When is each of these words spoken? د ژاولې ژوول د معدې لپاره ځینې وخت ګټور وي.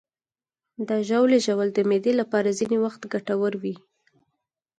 د 0.87 0.89
ژاولې 1.07 1.39
ژوول 1.45 1.69
د 1.73 1.79
معدې 1.89 2.13
لپاره 2.21 2.55
ځینې 2.59 2.77
وخت 2.85 3.01
ګټور 3.13 3.53
وي. 3.61 3.75